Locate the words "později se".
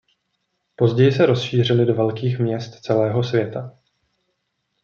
0.75-1.25